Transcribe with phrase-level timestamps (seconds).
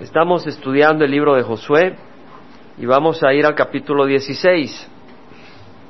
[0.00, 1.96] Estamos estudiando el libro de Josué
[2.76, 4.90] y vamos a ir al capítulo 16.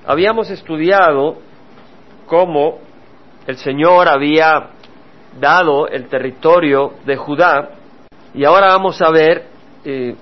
[0.07, 1.39] Habíamos estudiado
[2.27, 2.79] cómo
[3.47, 4.71] el Señor había
[5.41, 7.71] dado el territorio de Judá
[8.33, 9.47] y ahora vamos a ver
[9.85, 10.15] eh,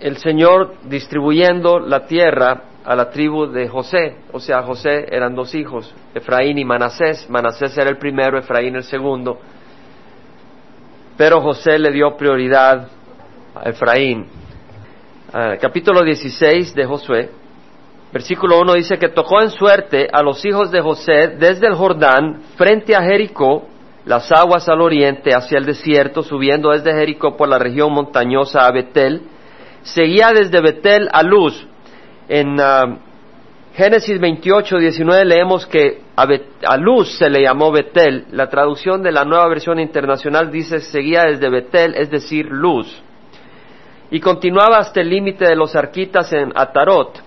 [0.00, 5.54] el Señor distribuyendo la tierra a la tribu de José, o sea, José eran dos
[5.54, 9.38] hijos, Efraín y Manasés, Manasés era el primero, Efraín el segundo,
[11.16, 12.88] pero José le dio prioridad
[13.54, 14.26] a Efraín.
[15.32, 17.30] Ah, capítulo 16 de Josué,
[18.12, 22.42] versículo 1 dice que tocó en suerte a los hijos de José desde el Jordán
[22.56, 23.66] frente a Jericó,
[24.04, 28.70] las aguas al oriente hacia el desierto, subiendo desde Jericó por la región montañosa a
[28.70, 29.22] Betel,
[29.82, 31.66] seguía desde Betel a Luz.
[32.28, 32.98] En uh,
[33.74, 38.26] Génesis 28, 19 leemos que a, Luz se le llamó Betel.
[38.30, 43.02] La traducción de la nueva versión internacional dice seguía desde Betel, es decir, Luz.
[44.12, 47.20] Y continuaba hasta el límite de los arquitas en Atarot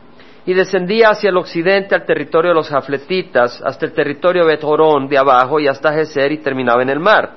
[0.46, 5.10] y descendía hacia el occidente al territorio de los jafletitas, hasta el territorio de Betorón
[5.10, 7.32] de abajo y hasta Geser y terminaba en el mar.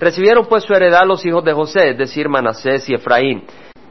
[0.00, 3.44] Recibieron pues su heredad los hijos de José, es decir, Manasés y Efraín.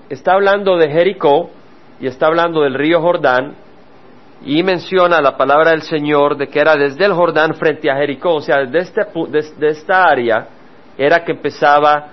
[0.10, 1.52] Está hablando de Jericó
[2.00, 3.69] y está hablando del río Jordán
[4.46, 8.36] y menciona la palabra del Señor de que era desde el Jordán frente a Jericó,
[8.36, 10.48] o sea, desde, este, desde esta área
[10.98, 12.12] era que empezaba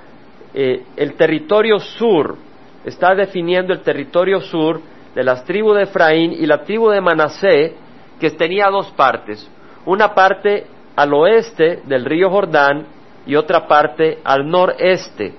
[0.53, 2.37] eh, el territorio sur,
[2.85, 4.81] está definiendo el territorio sur
[5.15, 7.75] de las tribus de Efraín y la tribu de Manasé,
[8.21, 9.49] que tenía dos partes,
[9.85, 12.87] una parte al oeste del río Jordán
[13.27, 15.35] y otra parte al noreste,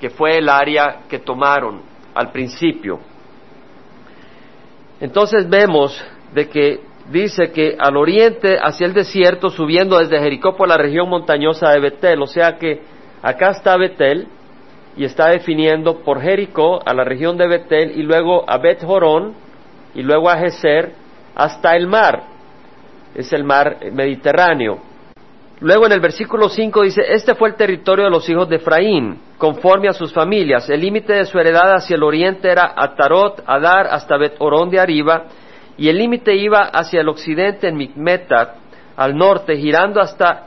[0.00, 1.82] que fue el área que tomaron
[2.14, 3.00] al principio.
[5.00, 6.02] Entonces vemos
[6.34, 11.08] de que dice que al oriente, hacia el desierto, subiendo desde Jericó por la región
[11.08, 12.82] montañosa de Betel, o sea que
[13.22, 14.26] acá está Betel
[14.96, 19.34] y está definiendo por Jericó a la región de Betel y luego a Bet Jorón
[19.94, 20.92] y luego a Geser
[21.34, 22.22] hasta el mar,
[23.14, 24.80] es el mar Mediterráneo.
[25.60, 29.18] Luego en el versículo 5 dice, este fue el territorio de los hijos de Efraín,
[29.38, 30.68] conforme a sus familias.
[30.68, 34.80] El límite de su heredad hacia el oriente era Atarot, Adar, hasta Bet Orón de
[34.80, 35.24] arriba,
[35.76, 38.56] y el límite iba hacia el occidente en Micmetat,
[38.96, 40.46] al norte, girando hasta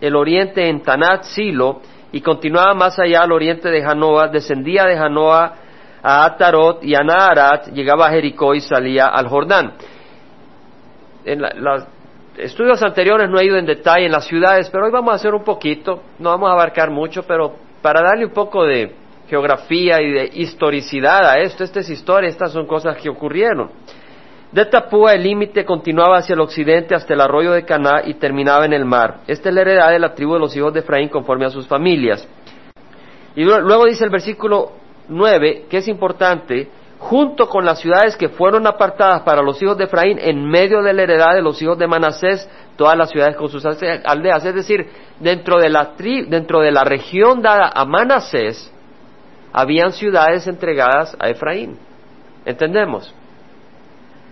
[0.00, 1.80] el oriente en Tanat Silo,
[2.12, 5.54] y continuaba más allá al oriente de Janoa, descendía de Janoa
[6.02, 9.72] a Atarot y a Naharat, llegaba a Jericó y salía al Jordán.
[11.24, 11.84] En los
[12.36, 15.34] estudios anteriores no he ido en detalle en las ciudades, pero hoy vamos a hacer
[15.34, 18.94] un poquito, no vamos a abarcar mucho, pero para darle un poco de
[19.28, 23.70] geografía y de historicidad a esto, esta es historia, estas son cosas que ocurrieron.
[24.54, 28.64] De Tapúa el límite continuaba hacia el occidente hasta el arroyo de Caná y terminaba
[28.64, 29.16] en el mar.
[29.26, 31.66] Esta es la heredad de la tribu de los hijos de Efraín conforme a sus
[31.66, 32.24] familias.
[33.34, 34.70] Y luego dice el versículo
[35.08, 36.68] 9, que es importante,
[37.00, 40.92] junto con las ciudades que fueron apartadas para los hijos de Efraín, en medio de
[40.92, 44.44] la heredad de los hijos de Manasés, todas las ciudades con sus aldeas.
[44.44, 44.88] Es decir,
[45.18, 45.94] dentro de la,
[46.28, 48.72] dentro de la región dada a Manasés,
[49.52, 51.76] habían ciudades entregadas a Efraín.
[52.44, 53.12] ¿Entendemos?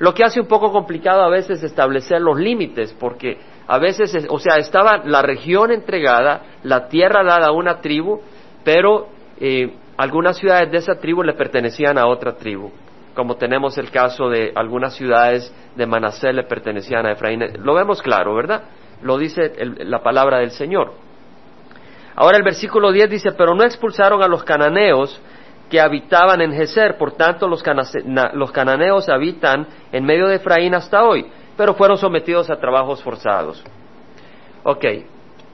[0.03, 4.41] Lo que hace un poco complicado a veces establecer los límites, porque a veces, o
[4.41, 8.21] sea, estaba la región entregada, la tierra dada a una tribu,
[8.65, 9.07] pero
[9.39, 12.73] eh, algunas ciudades de esa tribu le pertenecían a otra tribu,
[13.15, 17.63] como tenemos el caso de algunas ciudades de Manasés le pertenecían a Efraín.
[17.63, 18.65] Lo vemos claro, ¿verdad?
[19.03, 19.53] Lo dice
[19.84, 20.95] la palabra del Señor.
[22.17, 25.23] Ahora el versículo 10 dice, pero no expulsaron a los cananeos
[25.72, 31.25] que habitaban en Geser, por tanto los, cananeos habitan en medio de Efraín hasta hoy,
[31.56, 33.65] pero fueron sometidos a trabajos forzados.
[34.65, 34.84] Ok,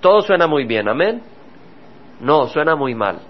[0.00, 1.22] todo suena muy bien, amén.
[2.18, 3.20] No, suena muy mal.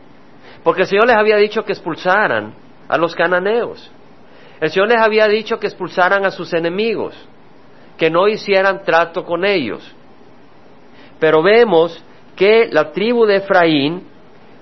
[0.65, 2.55] Porque el Señor les había dicho que expulsaran
[2.89, 3.93] a los cananeos.
[4.59, 7.15] El Señor les había dicho que expulsaran a sus enemigos,
[7.99, 9.95] que no hicieran trato con ellos.
[11.21, 12.03] Pero vemos
[12.35, 14.05] que la tribu de Efraín,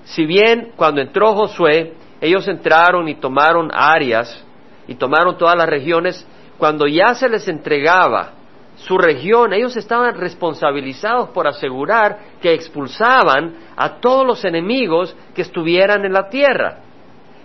[0.03, 4.43] si bien cuando entró Josué, ellos entraron y tomaron áreas
[4.87, 6.27] y tomaron todas las regiones.
[6.57, 8.31] Cuando ya se les entregaba
[8.77, 16.05] su región, ellos estaban responsabilizados por asegurar que expulsaban a todos los enemigos que estuvieran
[16.05, 16.79] en la tierra.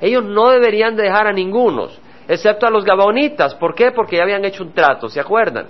[0.00, 3.54] Ellos no deberían dejar a ningunos, excepto a los gabaonitas.
[3.54, 3.92] ¿Por qué?
[3.92, 5.66] Porque ya habían hecho un trato, ¿se acuerdan?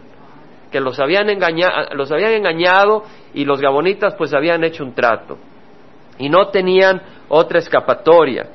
[0.71, 3.05] Que los habían, engañado, los habían engañado
[3.35, 5.39] y los gabonitas pues habían hecho un trato.
[6.19, 8.47] Y no tenían otra escapatoria.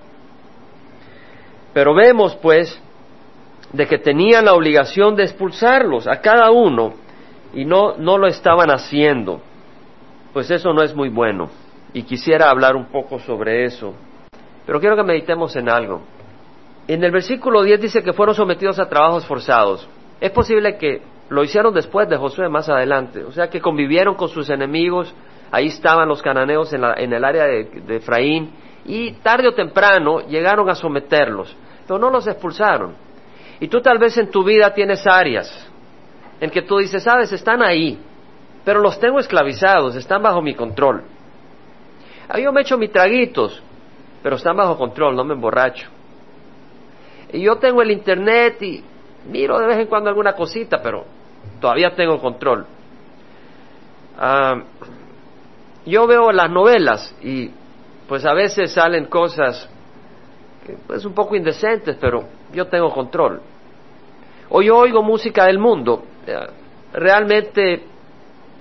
[1.73, 2.81] Pero vemos pues
[3.73, 6.93] de que tenían la obligación de expulsarlos a cada uno
[7.53, 9.41] y no, no lo estaban haciendo.
[10.33, 11.49] Pues eso no es muy bueno
[11.93, 13.93] y quisiera hablar un poco sobre eso.
[14.65, 16.01] Pero quiero que meditemos en algo.
[16.87, 19.87] En el versículo 10 dice que fueron sometidos a trabajos forzados.
[20.21, 24.29] Es posible que lo hicieron después de Josué más adelante, o sea que convivieron con
[24.29, 25.13] sus enemigos,
[25.51, 28.51] ahí estaban los cananeos en, el área de, de Efraín,
[28.87, 31.55] y tarde o temprano llegaron a someterlos,
[31.85, 32.95] pero no los expulsaron.
[33.59, 35.69] Y tú tal vez en tu vida tienes áreas
[36.39, 37.99] en que tú dices, sabes, están ahí,
[38.63, 41.03] pero los tengo esclavizados, están bajo mi control.
[42.41, 43.61] Yo me echo mis traguitos,
[44.23, 45.87] pero están bajo control, no me emborracho.
[47.33, 48.83] Y yo tengo el internet y
[49.29, 51.05] miro de vez en cuando alguna cosita, pero
[51.59, 52.65] todavía tengo control.
[54.17, 54.61] Ah,
[55.85, 57.51] yo veo las novelas y
[58.07, 59.69] pues a veces salen cosas
[60.65, 62.23] que pues un poco indecentes, pero
[62.53, 63.41] yo tengo control.
[64.49, 66.35] O yo oigo música del mundo, eh,
[66.93, 67.83] realmente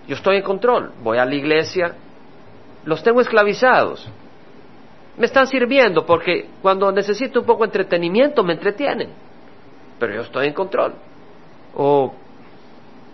[0.09, 1.95] yo estoy en control, voy a la iglesia,
[2.85, 4.09] los tengo esclavizados.
[5.17, 9.11] Me están sirviendo porque cuando necesito un poco de entretenimiento me entretienen,
[9.99, 10.95] pero yo estoy en control.
[11.75, 12.13] O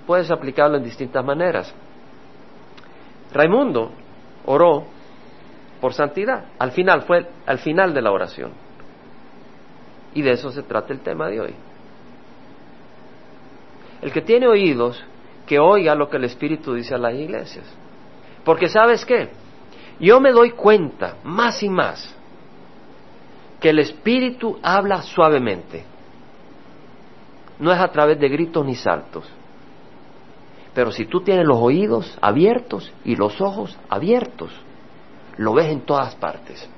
[0.07, 1.73] puedes aplicarlo en distintas maneras.
[3.33, 3.93] Raimundo
[4.47, 4.85] oró
[5.83, 6.45] por santidad.
[6.61, 8.53] Al final, fue al final de la oración.
[10.15, 11.55] Y de eso se trata el tema de hoy.
[14.01, 15.03] El que tiene oídos,
[15.45, 17.67] que oiga lo que el Espíritu dice a las iglesias.
[18.45, 19.31] Porque sabes qué?
[19.99, 22.15] Yo me doy cuenta más y más
[23.59, 25.85] que el Espíritu habla suavemente.
[27.59, 29.29] No es a través de gritos ni saltos.
[30.75, 34.53] Pero si tú tienes los oídos abiertos y los ojos abiertos,
[35.39, 36.69] lo ves en todas partes.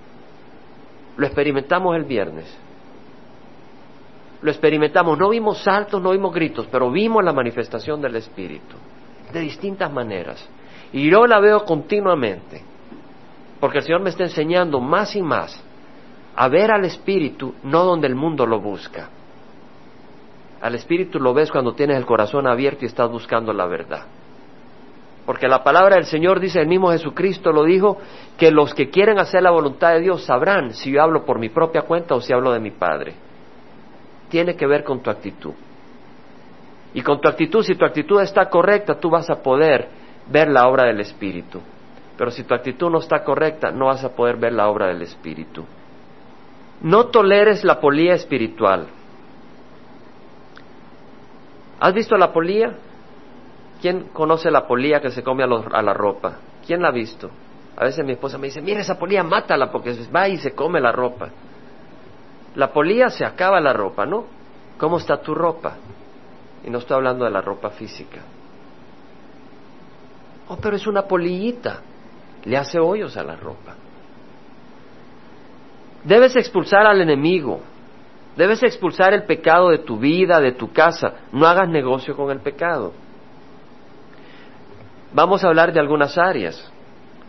[1.17, 2.59] Lo experimentamos el viernes.
[4.43, 8.77] Lo experimentamos, no vimos saltos, no vimos gritos, pero vimos la manifestación del Espíritu,
[9.33, 10.47] de distintas maneras.
[10.93, 12.63] Y yo la veo continuamente,
[13.59, 15.63] porque el Señor me está enseñando más y más
[16.37, 19.09] a ver al Espíritu, no donde el mundo lo busca.
[20.61, 24.05] Al Espíritu lo ves cuando tienes el corazón abierto y estás buscando la verdad.
[25.27, 27.99] Porque la palabra del Señor dice, el mismo Jesucristo lo dijo,
[28.37, 31.49] que los que quieren hacer la voluntad de Dios sabrán si yo hablo por mi
[31.49, 33.15] propia cuenta o si hablo de mi Padre.
[34.29, 35.55] Tiene que ver con tu actitud.
[36.93, 39.89] Y con tu actitud, si tu actitud está correcta, tú vas a poder
[40.31, 41.61] ver la obra del Espíritu.
[42.17, 45.03] Pero si tu actitud no está correcta, no vas a poder ver la obra del
[45.03, 45.65] Espíritu.
[46.83, 48.87] No toleres la polía espiritual.
[51.81, 52.75] ¿Has visto la polía?
[53.85, 56.39] ¿Quién conoce la polía que se come a, la ropa?
[56.67, 57.29] ¿Quién la ha visto?
[57.77, 60.81] A veces mi esposa me dice, mira esa polía, mátala porque va y se come
[60.81, 61.29] la ropa.
[62.55, 64.25] La polía se acaba la ropa, ¿no?
[64.79, 65.77] ¿Cómo está tu ropa?
[66.65, 68.23] Y no estoy hablando de la ropa física.
[70.49, 71.83] Oh, pero es una polillita.
[72.45, 73.75] Le hace hoyos a la ropa.
[76.05, 77.61] Debes expulsar al enemigo.
[78.35, 81.17] Debes expulsar el pecado de tu vida, de tu casa.
[81.33, 83.05] No hagas negocio con el pecado.
[85.15, 86.71] Vamos a hablar de algunas áreas.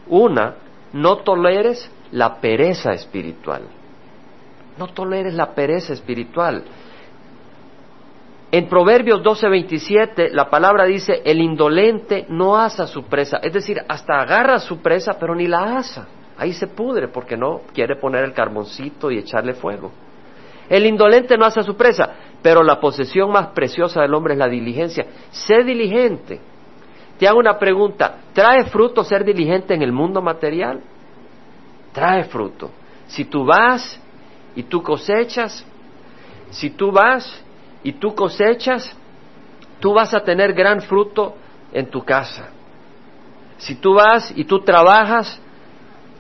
[0.08, 0.56] Una,
[0.92, 3.62] no toleres la pereza espiritual.
[4.78, 6.64] No toleres la pereza espiritual.
[8.52, 14.20] En Proverbios 12:27 la palabra dice, el indolente no asa su presa, es decir, hasta
[14.20, 16.08] agarra su presa pero ni la asa.
[16.38, 19.92] Ahí se pudre porque no quiere poner el carboncito y echarle fuego.
[20.70, 22.10] El indolente no asa su presa,
[22.42, 25.06] pero la posesión más preciosa del hombre es la diligencia.
[25.30, 26.40] Sé diligente
[27.18, 30.82] te hago una pregunta, ¿trae fruto ser diligente en el mundo material?
[31.94, 32.72] Trae fruto.
[33.08, 34.00] Si tú vas
[34.56, 35.66] y tú cosechas,
[36.50, 37.44] si tú vas
[37.84, 38.96] y tú cosechas,
[39.80, 41.36] tú vas a tener gran fruto
[41.72, 42.50] en tu casa.
[43.58, 45.40] Si tú vas y tú trabajas,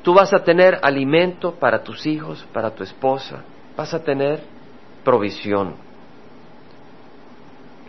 [0.01, 3.43] tú vas a tener alimento para tus hijos, para tu esposa,
[3.75, 4.41] vas a tener
[5.03, 5.84] provisión.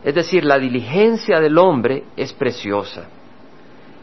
[0.06, 3.08] Es decir, la diligencia del hombre es preciosa.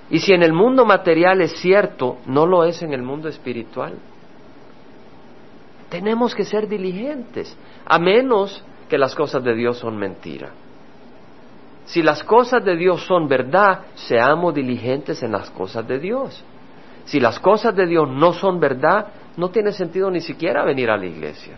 [0.09, 3.93] Y si en el mundo material es cierto, no lo es en el mundo espiritual.
[5.87, 10.49] Tenemos que ser diligentes, a menos que las cosas de Dios son mentira.
[11.85, 16.43] Si las cosas de Dios son verdad, seamos diligentes en las cosas de Dios.
[17.05, 19.07] Si las cosas de Dios no son verdad,
[19.37, 21.57] no tiene sentido ni siquiera venir a la iglesia.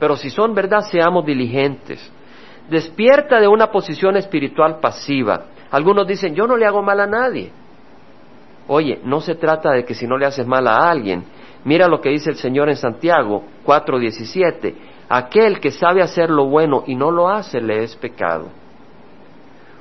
[0.00, 2.10] Pero si son verdad, seamos diligentes
[2.68, 5.44] despierta de una posición espiritual pasiva.
[5.70, 7.50] Algunos dicen, yo no le hago mal a nadie.
[8.68, 11.24] Oye, no se trata de que si no le haces mal a alguien.
[11.64, 14.74] Mira lo que dice el Señor en Santiago 4:17.
[15.08, 18.48] Aquel que sabe hacer lo bueno y no lo hace le es pecado.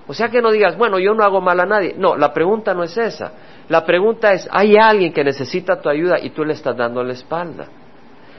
[0.07, 1.95] O sea que no digas, bueno, yo no hago mal a nadie.
[1.97, 3.31] No, la pregunta no es esa.
[3.69, 7.13] La pregunta es, hay alguien que necesita tu ayuda y tú le estás dando la
[7.13, 7.67] espalda.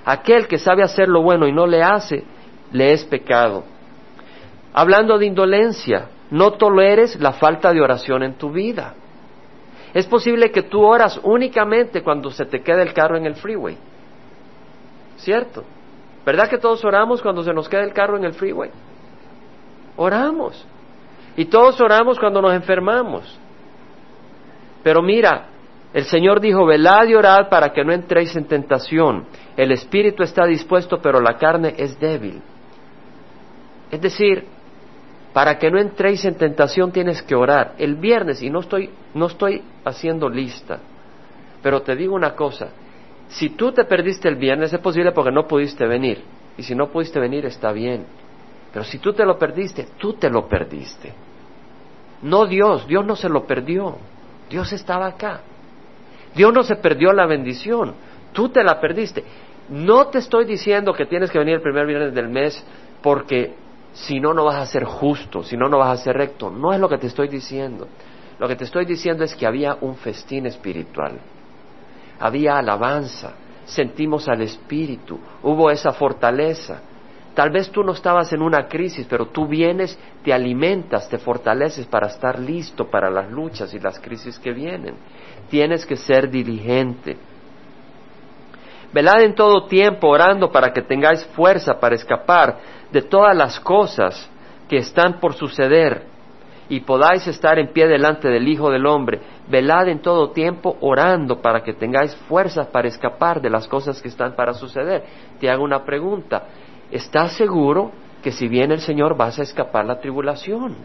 [0.04, 2.24] Aquel que sabe hacer lo bueno y no le hace,
[2.72, 3.64] le es pecado.
[4.72, 8.94] Hablando de indolencia, no toleres la falta de oración en tu vida.
[9.92, 13.76] Es posible que tú oras únicamente cuando se te queda el carro en el freeway.
[15.16, 15.64] ¿Cierto?
[16.24, 18.70] ¿Verdad que todos oramos cuando se nos queda el carro en el freeway?
[19.96, 20.66] Oramos.
[21.36, 23.38] Y todos oramos cuando nos enfermamos.
[24.82, 25.48] Pero mira,
[25.92, 29.26] el Señor dijo, velad y orad para que no entréis en tentación.
[29.56, 32.40] El espíritu está dispuesto, pero la carne es débil.
[33.90, 34.46] Es decir,
[35.32, 37.74] para que no entréis en tentación tienes que orar.
[37.78, 40.78] El viernes, y no estoy, no estoy haciendo lista,
[41.62, 42.68] pero te digo una cosa,
[43.28, 46.22] si tú te perdiste el viernes es posible porque no pudiste venir,
[46.56, 48.04] y si no pudiste venir está bien,
[48.72, 51.12] pero si tú te lo perdiste, tú te lo perdiste.
[52.22, 53.96] No Dios, Dios no se lo perdió,
[54.48, 55.40] Dios estaba acá.
[56.34, 57.94] Dios no se perdió la bendición,
[58.32, 59.24] tú te la perdiste.
[59.68, 62.64] No te estoy diciendo que tienes que venir el primer viernes del mes
[63.02, 63.54] porque
[63.92, 66.50] si no, no vas a ser justo, si no, no vas a ser recto.
[66.50, 67.86] No es lo que te estoy diciendo.
[68.38, 71.20] Lo que te estoy diciendo es que había un festín espiritual,
[72.18, 73.34] había alabanza,
[73.64, 76.80] sentimos al Espíritu, hubo esa fortaleza.
[77.34, 81.86] Tal vez tú no estabas en una crisis, pero tú vienes, te alimentas, te fortaleces
[81.86, 84.96] para estar listo para las luchas y las crisis que vienen.
[85.48, 87.16] Tienes que ser diligente.
[88.92, 92.58] Velad en todo tiempo orando para que tengáis fuerza para escapar
[92.90, 94.30] de todas las cosas
[94.68, 96.12] que están por suceder
[96.68, 99.20] y podáis estar en pie delante del Hijo del Hombre.
[99.48, 104.08] Velad en todo tiempo orando para que tengáis fuerzas para escapar de las cosas que
[104.08, 105.04] están para suceder.
[105.40, 106.44] Te hago una pregunta.
[106.90, 107.90] ¿Estás seguro
[108.22, 110.76] que si viene el Señor vas a escapar la tribulación?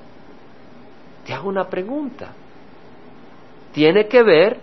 [1.26, 2.34] Te hago una pregunta.
[3.74, 4.60] Tiene que ver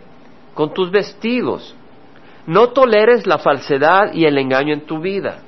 [0.54, 1.74] con tus vestidos.
[2.46, 5.38] No toleres la falsedad y el engaño en tu vida.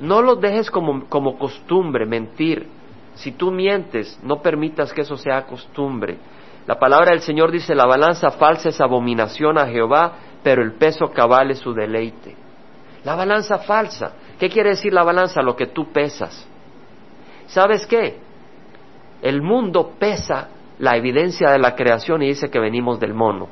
[0.00, 2.66] No lo dejes como, como costumbre, mentir.
[3.14, 6.18] Si tú mientes, no permitas que eso sea costumbre.
[6.66, 11.08] La palabra del Señor dice, la balanza falsa es abominación a Jehová, pero el peso
[11.08, 12.36] cabal es su deleite.
[13.04, 14.12] La balanza falsa.
[14.38, 15.42] ¿Qué quiere decir la balanza?
[15.42, 16.48] Lo que tú pesas.
[17.46, 18.18] ¿Sabes qué?
[19.22, 23.48] El mundo pesa la evidencia de la creación y dice que venimos del mono.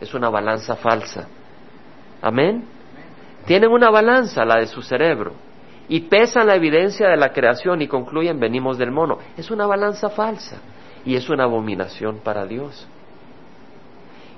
[0.00, 1.28] Es una balanza falsa.
[2.22, 2.64] Amén.
[3.46, 5.32] Tienen una balanza, la de su cerebro
[5.88, 9.18] y pesan la evidencia de la creación y concluyen venimos del mono.
[9.36, 10.58] Es una balanza falsa
[11.04, 12.86] y es una abominación para Dios.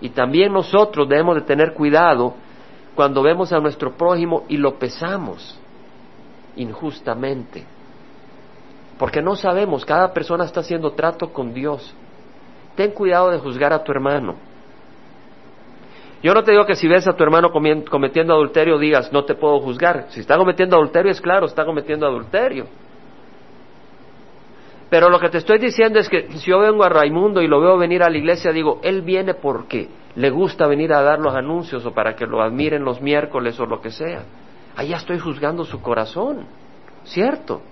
[0.00, 2.34] Y también nosotros debemos de tener cuidado
[2.94, 5.58] cuando vemos a nuestro prójimo y lo pesamos
[6.56, 7.64] injustamente.
[8.96, 11.94] Porque no sabemos, cada persona está haciendo trato con Dios.
[12.76, 14.36] Ten cuidado de juzgar a tu hermano.
[16.22, 19.34] Yo no te digo que si ves a tu hermano cometiendo adulterio digas, no te
[19.34, 20.06] puedo juzgar.
[20.10, 22.66] Si está cometiendo adulterio, es claro, está cometiendo adulterio.
[24.90, 27.60] Pero lo que te estoy diciendo es que si yo vengo a Raimundo y lo
[27.60, 31.34] veo venir a la iglesia, digo, él viene porque le gusta venir a dar los
[31.34, 34.24] anuncios o para que lo admiren los miércoles o lo que sea.
[34.76, 36.46] Allá estoy juzgando su corazón,
[37.04, 37.62] ¿cierto?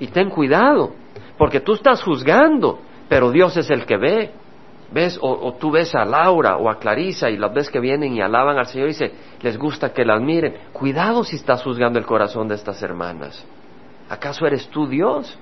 [0.00, 0.92] Y ten cuidado,
[1.38, 4.30] porque tú estás juzgando, pero Dios es el que ve.
[4.90, 5.18] ¿Ves?
[5.20, 8.56] O, tú ves a Laura o a Clarisa y las ves que vienen y alaban
[8.56, 10.56] al Señor y dice, les gusta que las miren.
[10.72, 13.44] Cuidado si estás juzgando el corazón de estas hermanas.
[14.08, 15.38] ¿Acaso eres tú Dios?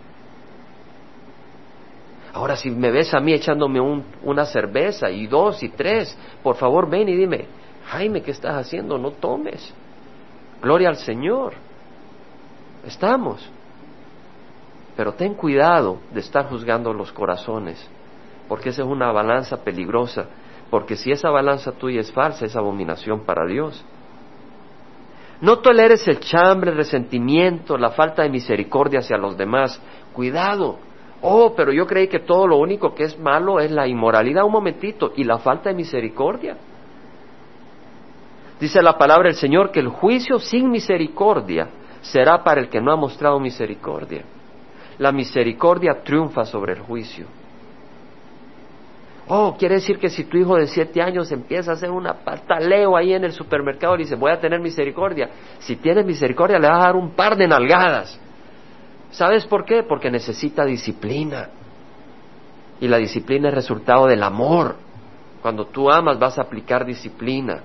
[2.32, 3.80] Ahora si me ves a mí echándome
[4.22, 7.46] una cerveza y dos y tres, por favor ven y dime,
[7.86, 8.98] Jaime, ¿qué estás haciendo?
[8.98, 9.72] No tomes.
[10.60, 11.54] Gloria al Señor.
[12.84, 13.48] Estamos.
[14.96, 17.88] Pero ten cuidado de estar juzgando los corazones
[18.48, 20.26] porque esa es una balanza peligrosa,
[20.70, 23.84] porque si esa balanza tuya es falsa, es abominación para Dios.
[25.40, 29.80] No toleres el chambre, el resentimiento, la falta de misericordia hacia los demás.
[30.12, 30.78] Cuidado.
[31.20, 34.44] Oh, pero yo creí que todo lo único que es malo es la inmoralidad.
[34.44, 35.12] Un momentito.
[35.14, 36.56] ¿Y la falta de misericordia?
[38.58, 41.68] Dice la palabra del Señor que el juicio sin misericordia
[42.00, 44.24] será para el que no ha mostrado misericordia.
[44.98, 47.26] La misericordia triunfa sobre el juicio.
[49.28, 52.97] Oh, quiere decir que si tu hijo de siete años empieza a hacer un pataleo
[52.97, 55.30] ahí en el supermercado y dice, voy a tener misericordia.
[55.59, 58.21] Si tienes misericordia, le vas a dar un par de nalgadas.
[59.11, 59.83] ¿Sabes por qué?
[59.83, 61.49] Porque necesita disciplina.
[62.80, 64.76] Y la disciplina es resultado del amor.
[65.42, 67.62] Cuando tú amas, vas a aplicar disciplina.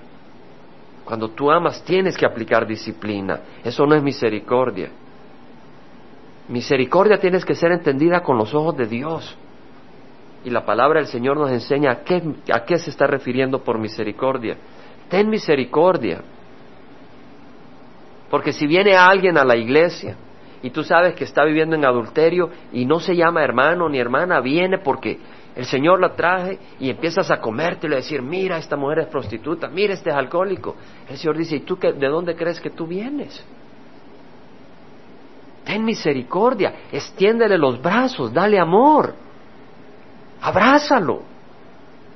[1.04, 3.40] Cuando tú amas, tienes que aplicar disciplina.
[3.62, 4.90] Eso no es misericordia.
[6.48, 9.36] Misericordia tienes que ser entendida con los ojos de Dios.
[10.44, 12.22] Y la palabra del Señor nos enseña a qué,
[12.52, 14.56] a qué se está refiriendo por misericordia.
[15.08, 16.20] Ten misericordia.
[18.30, 20.16] Porque si viene alguien a la iglesia
[20.62, 24.40] y tú sabes que está viviendo en adulterio y no se llama hermano ni hermana,
[24.40, 25.18] viene porque
[25.54, 29.06] el Señor la traje y empiezas a comerte y le decir, mira, esta mujer es
[29.08, 30.76] prostituta, mira, este es alcohólico.
[31.08, 33.44] El Señor dice, ¿y tú qué, de dónde crees que tú vienes?
[35.64, 39.14] Ten misericordia, extiéndele los brazos, dale amor,
[40.42, 41.22] abrázalo,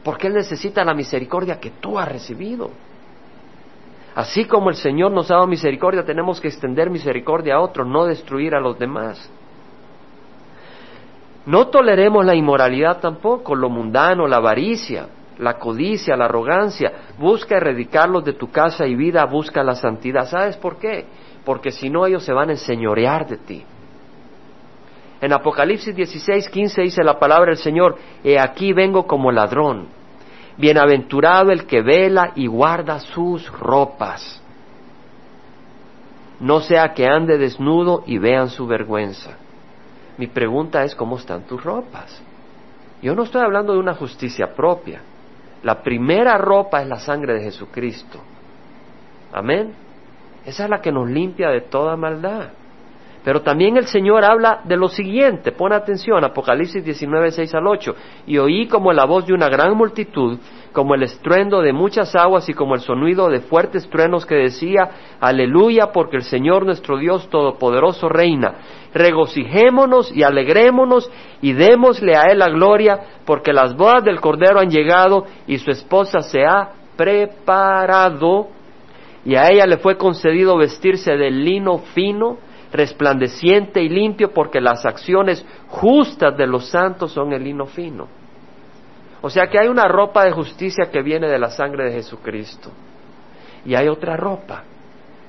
[0.02, 2.70] porque Él necesita la misericordia que tú has recibido.
[4.14, 8.04] Así como el Señor nos ha dado misericordia, tenemos que extender misericordia a otros, no
[8.04, 9.30] destruir a los demás.
[11.44, 15.06] No toleremos la inmoralidad tampoco, lo mundano, la avaricia,
[15.38, 16.92] la codicia, la arrogancia.
[17.18, 20.26] Busca erradicarlos de tu casa y vida, busca la santidad.
[20.26, 21.06] ¿Sabes por qué?
[21.44, 23.64] Porque si no ellos se van a enseñorear de ti.
[25.20, 29.88] En Apocalipsis 16, 15 dice la palabra del Señor, He aquí vengo como ladrón.
[30.58, 34.42] Bienaventurado el que vela y guarda sus ropas.
[36.40, 39.36] No sea que ande desnudo y vean su vergüenza.
[40.18, 42.22] Mi pregunta es, ¿cómo están tus ropas?
[43.02, 45.00] Yo no estoy hablando de una justicia propia.
[45.62, 48.20] La primera ropa es la sangre de Jesucristo.
[49.32, 49.74] Amén.
[50.44, 52.50] Esa es la que nos limpia de toda maldad.
[53.26, 57.94] Pero también el Señor habla de lo siguiente, pon atención, Apocalipsis 19, 6 al 8,
[58.28, 60.38] y oí como la voz de una gran multitud,
[60.70, 65.16] como el estruendo de muchas aguas y como el sonido de fuertes truenos que decía,
[65.18, 68.58] aleluya, porque el Señor nuestro Dios Todopoderoso reina.
[68.94, 71.10] Regocijémonos y alegrémonos
[71.42, 75.72] y démosle a Él la gloria, porque las bodas del Cordero han llegado y su
[75.72, 78.50] esposa se ha preparado,
[79.24, 82.38] y a ella le fue concedido vestirse de lino fino,
[82.72, 88.08] resplandeciente y limpio, porque las acciones justas de los santos son el lino fino.
[89.22, 92.70] O sea que hay una ropa de justicia que viene de la sangre de Jesucristo.
[93.64, 94.62] Y hay otra ropa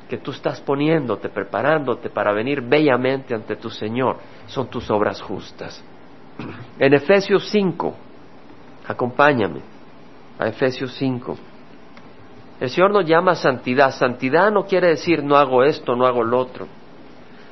[0.07, 4.17] que tú estás poniéndote, preparándote para venir bellamente ante tu Señor.
[4.47, 5.83] Son tus obras justas.
[6.79, 7.95] En Efesios 5,
[8.87, 9.61] acompáñame
[10.37, 11.35] a Efesios 5.
[12.59, 13.91] El Señor nos llama santidad.
[13.91, 16.67] Santidad no quiere decir no hago esto, no hago lo otro.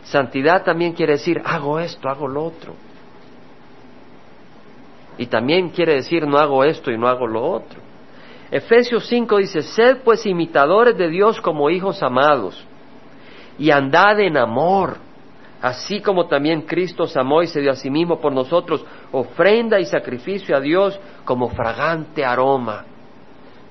[0.05, 2.73] Santidad también quiere decir hago esto, hago lo otro.
[5.17, 7.79] Y también quiere decir no hago esto y no hago lo otro.
[8.51, 12.63] Efesios 5 dice, sed pues imitadores de Dios como hijos amados
[13.57, 14.97] y andad en amor,
[15.61, 19.79] así como también Cristo os amó y se dio a sí mismo por nosotros, ofrenda
[19.79, 22.85] y sacrificio a Dios como fragante aroma.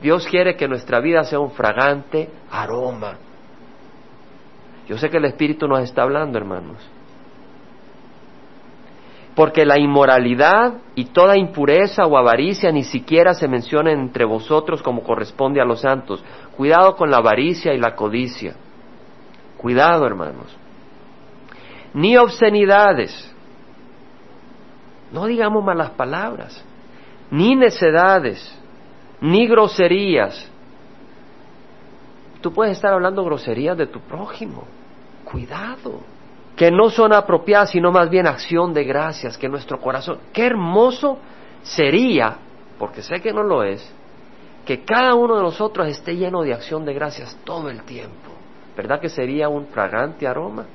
[0.00, 3.16] Dios quiere que nuestra vida sea un fragante aroma.
[4.88, 6.78] Yo sé que el Espíritu nos está hablando, hermanos.
[9.34, 15.02] Porque la inmoralidad y toda impureza o avaricia ni siquiera se mencionan entre vosotros como
[15.02, 16.22] corresponde a los santos.
[16.56, 18.54] Cuidado con la avaricia y la codicia.
[19.56, 20.56] Cuidado, hermanos.
[21.94, 23.34] Ni obscenidades.
[25.10, 26.64] No digamos malas palabras.
[27.30, 28.56] Ni necedades.
[29.20, 30.50] Ni groserías
[32.44, 34.64] Tú puedes estar hablando groserías de tu prójimo.
[35.24, 36.00] Cuidado.
[36.54, 40.18] Que no son apropiadas, sino más bien acción de gracias, que nuestro corazón.
[40.30, 41.16] Qué hermoso
[41.62, 42.36] sería,
[42.78, 43.90] porque sé que no lo es,
[44.66, 48.32] que cada uno de nosotros esté lleno de acción de gracias todo el tiempo.
[48.76, 50.66] ¿Verdad que sería un fragante aroma?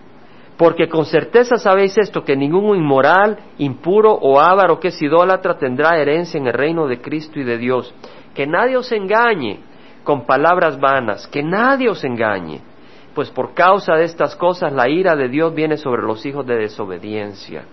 [0.57, 5.99] Porque con certeza sabéis esto, que ningún inmoral, impuro o avaro que es idólatra tendrá
[5.99, 7.93] herencia en el reino de Cristo y de Dios.
[8.33, 9.68] Que nadie os engañe,
[10.09, 12.61] con palabras vanas, que nadie os engañe,
[13.13, 16.55] pues por causa de estas cosas la ira de Dios viene sobre los hijos de
[16.55, 17.65] desobediencia.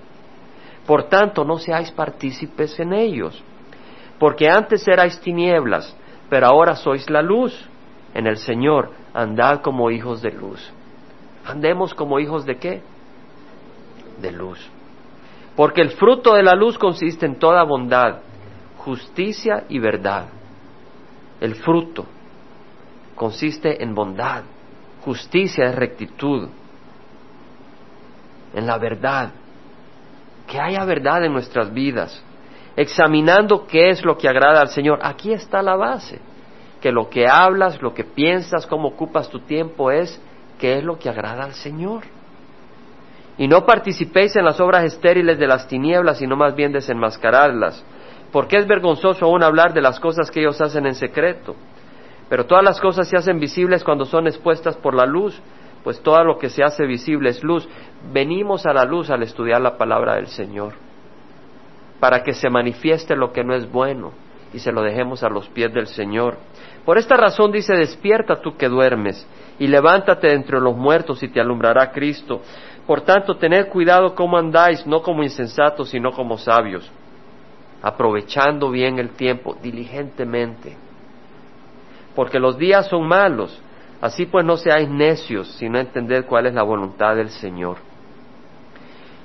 [0.86, 3.42] Por tanto, no seáis partícipes en ellos,
[4.18, 5.96] porque antes erais tinieblas,
[6.28, 7.58] pero ahora sois la luz
[8.12, 10.60] en el Señor, andad como hijos de luz.
[11.46, 12.82] Andemos como hijos de qué?
[14.20, 14.60] De luz.
[15.56, 18.18] Porque el fruto de la luz consiste en toda bondad,
[18.76, 20.26] justicia y verdad.
[21.40, 22.04] El fruto
[23.16, 24.44] consiste en bondad,
[25.04, 26.48] justicia y rectitud,
[28.54, 29.30] en la verdad,
[30.46, 32.22] que haya verdad en nuestras vidas,
[32.76, 35.00] examinando qué es lo que agrada al Señor.
[35.02, 36.20] Aquí está la base,
[36.80, 40.20] que lo que hablas, lo que piensas, cómo ocupas tu tiempo es
[40.58, 42.04] qué es lo que agrada al Señor.
[43.38, 47.84] Y no participéis en las obras estériles de las tinieblas, sino más bien desenmascararlas,
[48.32, 51.54] porque es vergonzoso aún hablar de las cosas que ellos hacen en secreto.
[52.28, 55.40] Pero todas las cosas se hacen visibles cuando son expuestas por la luz,
[55.84, 57.68] pues todo lo que se hace visible es luz.
[58.12, 60.72] Venimos a la luz al estudiar la palabra del Señor,
[62.00, 64.12] para que se manifieste lo que no es bueno
[64.52, 66.36] y se lo dejemos a los pies del Señor.
[66.84, 69.26] Por esta razón dice, despierta tú que duermes
[69.58, 72.40] y levántate entre los muertos y te alumbrará Cristo.
[72.86, 76.90] Por tanto, tened cuidado cómo andáis, no como insensatos, sino como sabios,
[77.82, 80.76] aprovechando bien el tiempo, diligentemente,
[82.16, 83.62] porque los días son malos.
[84.00, 87.76] Así pues no seáis necios, sino entender cuál es la voluntad del Señor.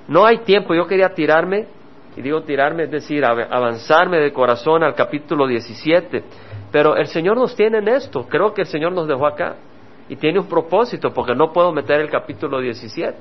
[0.07, 1.67] No hay tiempo, yo quería tirarme,
[2.15, 6.23] y digo tirarme, es decir, avanzarme de corazón al capítulo 17,
[6.71, 9.55] pero el Señor nos tiene en esto, creo que el Señor nos dejó acá,
[10.09, 13.17] y tiene un propósito, porque no puedo meter el capítulo 17.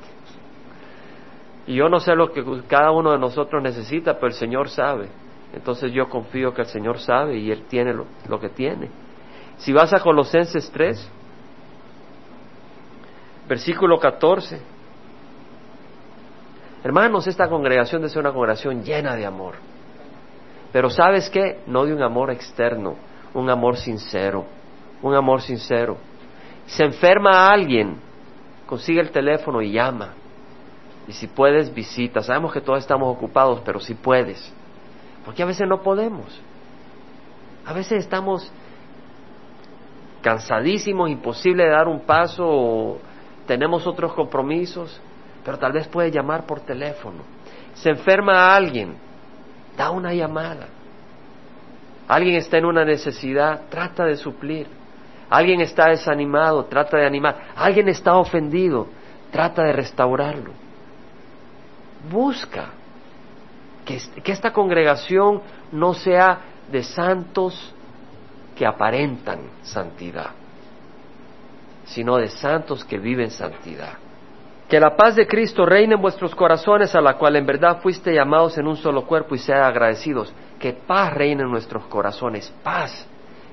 [1.69, 5.09] Y yo no sé lo que cada uno de nosotros necesita, pero el Señor sabe.
[5.53, 8.89] Entonces yo confío que el Señor sabe y Él tiene lo, lo que tiene.
[9.61, 11.11] Si vas a Colosenses 3,
[13.47, 14.61] versículo 14.
[16.83, 19.57] Hermanos, esta congregación debe ser una congregación llena de amor.
[20.73, 21.61] Pero sabes qué?
[21.67, 22.97] No de un amor externo,
[23.35, 24.47] un amor sincero,
[25.03, 25.99] un amor sincero.
[26.67, 27.97] Se enferma alguien,
[28.67, 30.15] consigue el teléfono y llama.
[31.07, 32.23] Y si puedes, visita.
[32.23, 34.55] Sabemos que todos estamos ocupados, pero si puedes.
[35.25, 36.41] Porque a veces no podemos.
[37.67, 38.51] A veces estamos
[40.21, 42.99] cansadísimos, imposible de dar un paso,
[43.47, 45.01] tenemos otros compromisos,
[45.45, 47.23] pero tal vez puede llamar por teléfono.
[47.75, 48.97] Se enferma alguien,
[49.77, 50.69] da una llamada.
[52.07, 54.67] Alguien está en una necesidad, trata de suplir.
[55.29, 57.53] Alguien está desanimado, trata de animar.
[57.55, 58.89] Alguien está ofendido,
[59.31, 60.53] trata de restaurarlo.
[62.11, 62.71] Busca
[63.85, 67.75] que, que esta congregación no sea de santos
[68.61, 70.33] que aparentan santidad,
[71.87, 73.95] sino de santos que viven santidad.
[74.69, 78.13] Que la paz de Cristo reine en vuestros corazones, a la cual en verdad fuiste
[78.13, 80.31] llamados en un solo cuerpo y sean agradecidos.
[80.59, 83.07] Que paz reine en nuestros corazones, paz.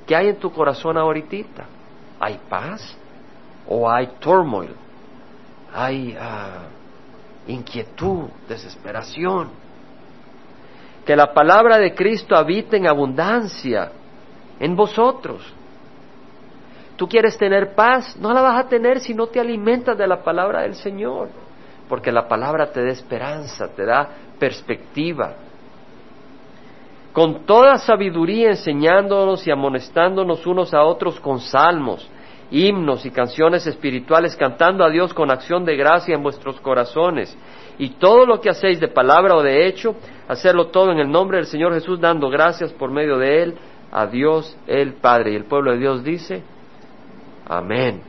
[0.06, 1.64] ¿Qué hay en tu corazón ahorita?
[2.20, 2.98] ¿Hay paz?
[3.66, 4.76] ¿O hay turmoil?
[5.74, 6.66] ¿Hay ah,
[7.48, 9.52] inquietud, desesperación?
[11.06, 13.94] Que la palabra de Cristo habite en abundancia
[14.60, 15.54] en vosotros.
[16.98, 20.24] Tú quieres tener paz, no la vas a tener si no te alimentas de la
[20.24, 21.30] palabra del Señor,
[21.88, 25.36] porque la palabra te da esperanza, te da perspectiva.
[27.14, 32.10] Con toda sabiduría enseñándonos y amonestándonos unos a otros con salmos,
[32.50, 37.36] himnos y canciones espirituales, cantando a Dios con acción de gracia en vuestros corazones.
[37.78, 39.96] Y todo lo que hacéis de palabra o de hecho,
[40.28, 43.58] hacerlo todo en el nombre del Señor Jesús, dando gracias por medio de Él
[43.92, 45.34] a Dios el Padre.
[45.34, 46.44] Y el pueblo de Dios dice,
[47.48, 48.02] amén.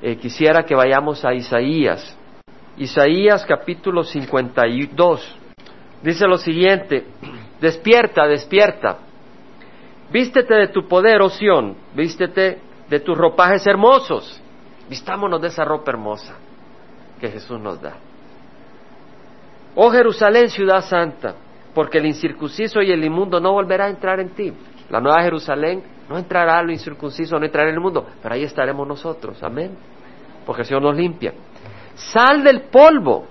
[0.00, 2.18] Eh, quisiera que vayamos a Isaías.
[2.76, 5.38] Isaías capítulo 52.
[6.02, 7.06] Dice lo siguiente,
[7.60, 8.98] despierta, despierta.
[10.10, 12.58] Vístete de tu poder, oh Sión, vístete
[12.88, 14.40] de tus ropajes hermosos.
[14.88, 16.36] Vistámonos de esa ropa hermosa
[17.20, 17.94] que Jesús nos da.
[19.74, 21.34] Oh Jerusalén, ciudad santa,
[21.74, 24.52] porque el incircunciso y el inmundo no volverá a entrar en ti.
[24.92, 28.86] La nueva Jerusalén no entrará lo incircunciso, no entrará en el mundo, pero ahí estaremos
[28.86, 29.70] nosotros, amén.
[30.44, 31.32] Porque el Señor nos limpia.
[31.94, 33.24] Sal del polvo,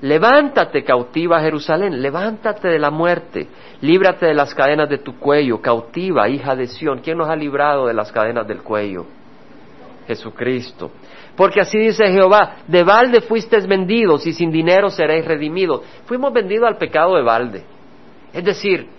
[0.00, 3.48] levántate cautiva Jerusalén, levántate de la muerte,
[3.80, 7.00] líbrate de las cadenas de tu cuello, cautiva, hija de Sión.
[7.00, 9.04] ¿Quién nos ha librado de las cadenas del cuello?
[10.06, 10.92] Jesucristo.
[11.36, 15.82] Porque así dice Jehová, de balde fuisteis vendidos y sin dinero seréis redimidos.
[16.06, 17.64] Fuimos vendidos al pecado de balde.
[18.32, 18.97] Es decir,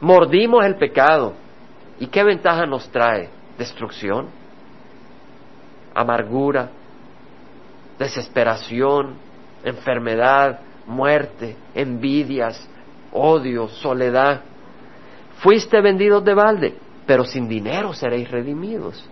[0.00, 1.34] Mordimos el pecado.
[1.98, 3.28] ¿Y qué ventaja nos trae?
[3.58, 4.28] Destrucción,
[5.94, 6.70] amargura,
[7.98, 9.16] desesperación,
[9.62, 12.66] enfermedad, muerte, envidias,
[13.12, 14.40] odio, soledad.
[15.40, 16.74] Fuiste vendidos de balde,
[17.06, 19.06] pero sin dinero seréis redimidos.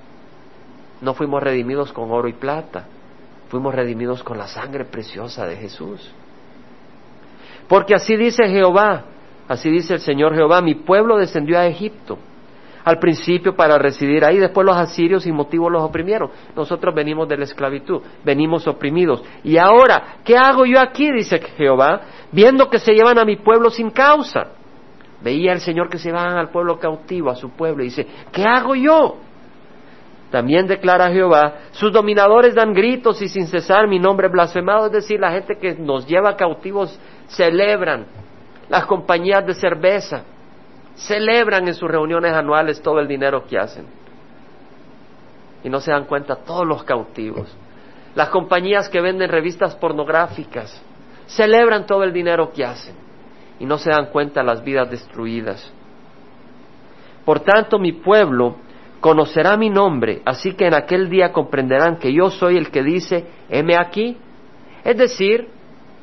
[1.01, 2.87] No fuimos redimidos con oro y plata,
[3.51, 6.11] fuimos redimidos con la sangre preciosa de Jesús.
[7.68, 9.05] Porque así dice Jehová,
[9.48, 12.18] Así dice el Señor Jehová, mi pueblo descendió a Egipto
[12.88, 16.30] al principio para residir ahí, después los asirios sin motivo los oprimieron.
[16.56, 19.22] Nosotros venimos de la esclavitud, venimos oprimidos.
[19.44, 21.12] Y ahora, ¿qué hago yo aquí?
[21.12, 22.00] dice Jehová,
[22.32, 24.52] viendo que se llevan a mi pueblo sin causa.
[25.20, 28.44] Veía el Señor que se van al pueblo cautivo, a su pueblo, y dice, ¿qué
[28.44, 29.16] hago yo?
[30.30, 35.20] También declara Jehová, sus dominadores dan gritos y sin cesar mi nombre blasfemado, es decir,
[35.20, 38.06] la gente que nos lleva cautivos celebran
[38.68, 40.24] las compañías de cerveza
[40.94, 43.87] celebran en sus reuniones anuales todo el dinero que hacen.
[45.64, 47.54] Y no se dan cuenta todos los cautivos.
[48.14, 50.83] Las compañías que venden revistas pornográficas
[51.26, 52.94] celebran todo el dinero que hacen.
[53.59, 55.72] Y no se dan cuenta las vidas destruidas.
[57.24, 58.57] Por tanto, mi pueblo
[59.00, 63.26] conocerá mi nombre, así que en aquel día comprenderán que yo soy el que dice,
[63.48, 64.16] heme aquí.
[64.85, 65.48] Es decir,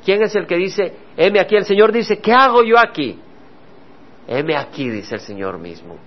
[0.05, 1.55] ¿quién es el que dice, heme aquí?
[1.55, 3.19] El Señor dice, ¿qué hago yo aquí?
[4.27, 5.97] Heme aquí, dice el Señor mismo.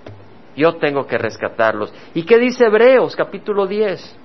[0.56, 1.92] Yo tengo que rescatarlos.
[2.14, 4.16] ¿Y qué dice Hebreos capítulo 10?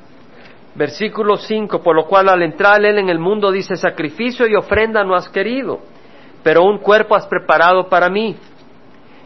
[0.76, 5.04] Versículo 5, por lo cual al entrar Él en el mundo dice, sacrificio y ofrenda
[5.04, 5.80] no has querido,
[6.42, 8.36] pero un cuerpo has preparado para mí.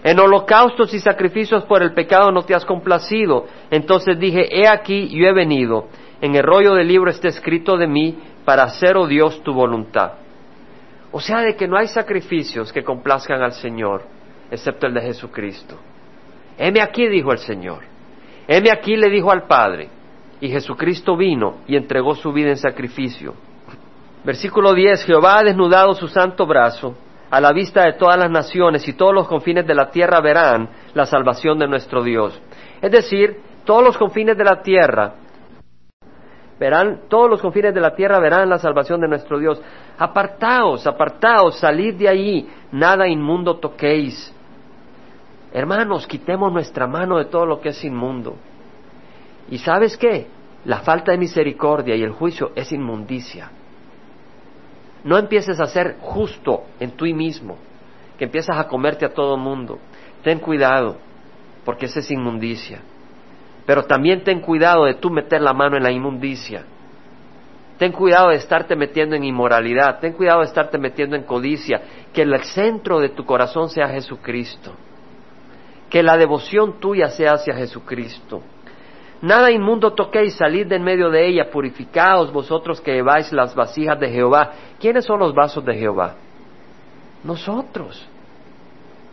[0.03, 3.45] En holocaustos y sacrificios por el pecado no te has complacido.
[3.71, 5.87] Entonces dije, he aquí, yo he venido.
[6.21, 10.13] En el rollo del libro está escrito de mí para hacer, oh Dios, tu voluntad.
[11.17, 14.03] O sea, de que no hay sacrificios que complazcan al Señor,
[14.51, 15.75] excepto el de Jesucristo.
[16.59, 17.79] Heme aquí, dijo el Señor.
[18.47, 19.89] Heme aquí, le dijo al Padre.
[20.39, 23.33] Y Jesucristo vino y entregó su vida en sacrificio.
[24.23, 25.05] Versículo 10.
[25.05, 26.95] Jehová ha desnudado su santo brazo.
[27.31, 30.69] A la vista de todas las naciones y todos los confines de la tierra verán
[30.93, 32.39] la salvación de nuestro Dios.
[32.79, 35.15] Es decir, todos los confines de la tierra
[36.59, 39.61] verán, todos los confines de la tierra verán la salvación de nuestro Dios.
[39.97, 44.33] Apartaos, apartaos, salid de allí, nada inmundo toquéis.
[45.53, 48.35] Hermanos, quitemos nuestra mano de todo lo que es inmundo.
[49.49, 50.27] ¿Y sabes qué?
[50.65, 53.49] La falta de misericordia y el juicio es inmundicia.
[55.03, 57.57] No empieces a ser justo en ti mismo,
[58.17, 59.79] que empiezas a comerte a todo mundo.
[60.23, 60.97] Ten cuidado,
[61.63, 62.81] porque esa es inmundicia.
[63.67, 66.63] Pero también ten cuidado de tú meter la mano en la inmundicia.
[67.77, 69.99] Ten cuidado de estarte metiendo en inmoralidad.
[69.99, 71.81] Ten cuidado de estarte metiendo en codicia.
[72.13, 74.71] Que el centro de tu corazón sea Jesucristo.
[75.89, 78.41] Que la devoción tuya sea hacia Jesucristo.
[79.21, 83.99] Nada inmundo toquéis, salid de en medio de ella, purificaos vosotros que lleváis las vasijas
[83.99, 84.53] de Jehová.
[84.79, 86.15] ¿Quiénes son los vasos de Jehová?
[87.25, 88.07] Nosotros.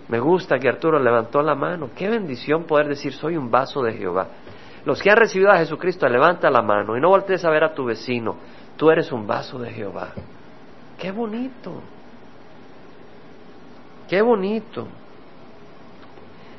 [0.08, 1.90] Me gusta que Arturo levantó la mano.
[1.96, 4.28] Qué bendición poder decir, soy un vaso de Jehová.
[4.84, 7.74] Los que han recibido a Jesucristo, levanta la mano y no voltees a ver a
[7.74, 8.36] tu vecino.
[8.76, 10.08] Tú eres un vaso de Jehová.
[10.98, 11.82] Qué bonito.
[14.08, 14.86] Qué bonito.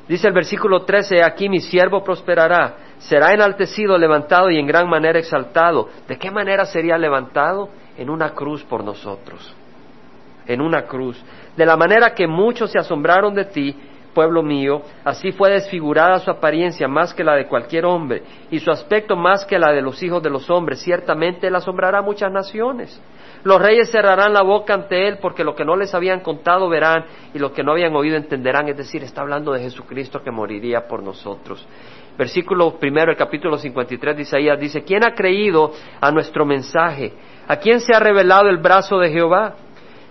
[0.08, 5.20] Dice el versículo 13, aquí mi siervo prosperará será enaltecido, levantado y en gran manera
[5.20, 5.90] exaltado.
[6.08, 7.70] ¿De qué manera sería levantado?
[7.98, 9.56] En una cruz por nosotros.
[10.48, 11.22] En una cruz.
[11.56, 13.76] De la manera que muchos se asombraron de ti,
[14.16, 18.72] pueblo mío, así fue desfigurada su apariencia más que la de cualquier hombre, y su
[18.72, 20.82] aspecto más que la de los hijos de los hombres.
[20.82, 23.00] Ciertamente él asombrará a muchas naciones.
[23.44, 27.06] Los reyes cerrarán la boca ante él, porque lo que no les habían contado verán,
[27.36, 28.68] y lo que no habían oído entenderán.
[28.70, 31.68] Es decir, está hablando de Jesucristo que moriría por nosotros
[32.18, 37.12] versículo primero, el capítulo 53 de Isaías, dice, ¿quién ha creído a nuestro mensaje?
[37.46, 39.56] ¿A quién se ha revelado el brazo de Jehová?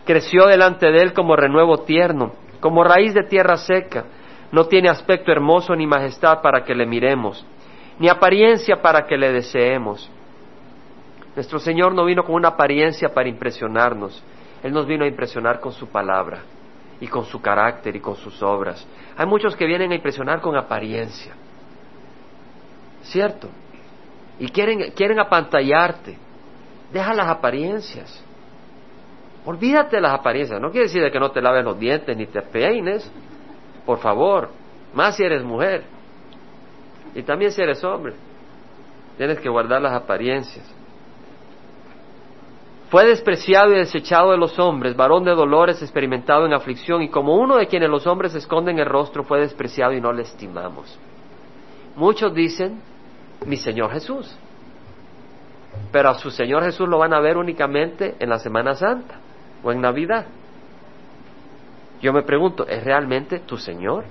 [0.04, 4.06] Creció delante de él como renuevo tierno, como raíz de tierra seca.
[4.50, 7.44] No tiene aspecto hermoso ni majestad para que le miremos,
[7.98, 10.10] ni apariencia para que le deseemos.
[11.36, 14.24] Nuestro Señor no vino con una apariencia para impresionarnos,
[14.62, 16.38] Él nos vino a impresionar con su palabra
[17.02, 18.88] y con su carácter y con sus obras.
[19.14, 21.34] Hay muchos que vienen a impresionar con apariencia.
[23.02, 23.50] ¿cierto?
[24.38, 26.16] Y quieren, apantallarte.
[26.90, 28.24] Deja las apariencias.
[29.46, 30.60] Olvídate de las apariencias.
[30.60, 33.10] No quiere decir que no te laves los dientes ni te peines.
[33.84, 34.48] Por favor.
[34.94, 35.84] Más si eres mujer.
[37.14, 38.14] Y también si eres hombre.
[39.18, 40.64] Tienes que guardar las apariencias.
[42.90, 47.34] Fue despreciado y desechado de los hombres, varón de dolores, experimentado en aflicción, y como
[47.34, 50.96] uno de quienes los hombres esconden el rostro, fue despreciado y no le estimamos.
[51.96, 52.80] Muchos dicen,
[53.46, 54.36] mi Señor Jesús.
[55.90, 59.23] Pero a su Señor Jesús lo van a ver únicamente en la Semana Santa
[59.64, 60.26] o en Navidad.
[62.00, 64.04] Yo me pregunto, ¿es realmente tu Señor?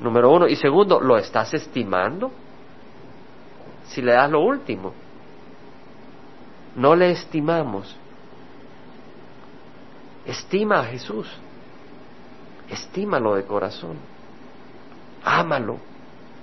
[0.00, 0.48] Número uno.
[0.48, 2.30] Y segundo, ¿lo estás estimando?
[3.84, 4.94] Si le das lo último.
[6.76, 7.94] No le estimamos.
[10.24, 11.28] Estima a Jesús.
[12.70, 13.96] Estímalo de corazón.
[15.24, 15.78] Ámalo.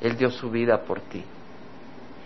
[0.02, 1.24] Él dio su vida por ti.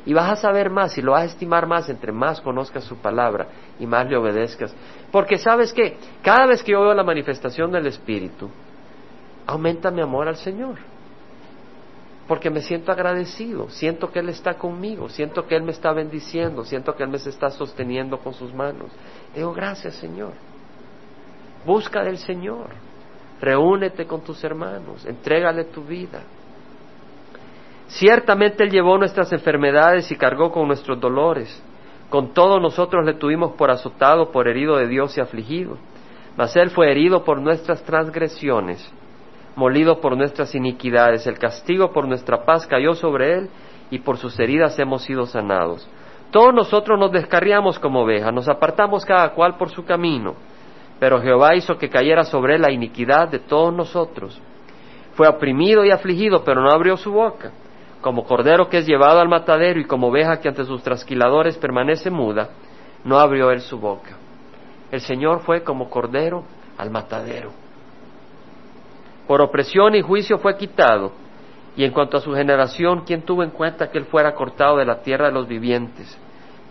[0.09, 2.97] Y vas a saber más y lo vas a estimar más entre más conozcas su
[2.97, 3.45] palabra
[3.79, 4.75] y más le obedezcas.
[5.11, 8.49] Porque sabes que cada vez que yo veo la manifestación del Espíritu,
[9.45, 10.77] aumenta mi amor al Señor.
[12.27, 16.65] Porque me siento agradecido, siento que Él está conmigo, siento que Él me está bendiciendo,
[16.65, 18.89] siento que Él me está sosteniendo con sus manos.
[19.35, 20.33] Digo, gracias Señor.
[21.67, 22.69] Busca del Señor,
[23.39, 26.23] reúnete con tus hermanos, entrégale tu vida.
[27.89, 31.63] Ciertamente Él llevó nuestras enfermedades y cargó con nuestros dolores.
[32.09, 35.77] Con todo nosotros le tuvimos por azotado, por herido de Dios y afligido.
[36.37, 38.93] Mas Él fue herido por nuestras transgresiones,
[39.55, 43.49] molido por nuestras iniquidades, el castigo por nuestra paz cayó sobre él,
[43.91, 45.89] y por sus heridas hemos sido sanados.
[46.31, 50.35] Todos nosotros nos descarriamos como ovejas, nos apartamos cada cual por su camino,
[50.99, 54.39] pero Jehová hizo que cayera sobre él la iniquidad de todos nosotros.
[55.13, 57.51] Fue oprimido y afligido, pero no abrió su boca.
[58.01, 62.09] Como cordero que es llevado al matadero y como oveja que ante sus trasquiladores permanece
[62.09, 62.49] muda,
[63.03, 64.11] no abrió él su boca.
[64.91, 66.43] El Señor fue como cordero
[66.77, 67.51] al matadero.
[69.27, 71.11] Por opresión y juicio fue quitado.
[71.75, 74.85] Y en cuanto a su generación, ¿quién tuvo en cuenta que él fuera cortado de
[74.85, 76.17] la tierra de los vivientes?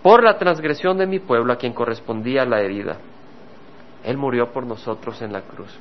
[0.02, 2.96] Por la transgresión de mi pueblo a quien correspondía la herida.
[4.02, 5.78] Él murió por nosotros en la cruz.